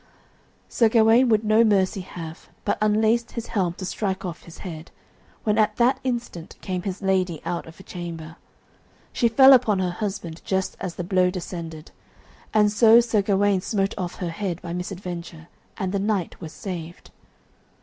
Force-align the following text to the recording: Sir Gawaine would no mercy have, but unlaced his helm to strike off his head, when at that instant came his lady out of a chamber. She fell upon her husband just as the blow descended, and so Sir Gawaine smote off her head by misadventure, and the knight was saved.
Sir 0.67 0.89
Gawaine 0.89 1.29
would 1.29 1.43
no 1.43 1.63
mercy 1.63 2.01
have, 2.01 2.49
but 2.65 2.79
unlaced 2.81 3.33
his 3.33 3.45
helm 3.53 3.73
to 3.75 3.85
strike 3.85 4.25
off 4.25 4.45
his 4.45 4.57
head, 4.65 4.89
when 5.43 5.59
at 5.59 5.75
that 5.75 5.99
instant 6.03 6.55
came 6.59 6.81
his 6.81 7.03
lady 7.03 7.39
out 7.45 7.67
of 7.67 7.79
a 7.79 7.83
chamber. 7.83 8.35
She 9.13 9.27
fell 9.27 9.53
upon 9.53 9.77
her 9.77 9.91
husband 9.91 10.41
just 10.43 10.75
as 10.79 10.95
the 10.95 11.03
blow 11.03 11.29
descended, 11.29 11.91
and 12.51 12.71
so 12.71 12.99
Sir 12.99 13.21
Gawaine 13.21 13.61
smote 13.61 13.93
off 13.95 14.15
her 14.15 14.31
head 14.31 14.59
by 14.63 14.73
misadventure, 14.73 15.49
and 15.77 15.91
the 15.91 15.99
knight 15.99 16.41
was 16.41 16.51
saved. 16.51 17.11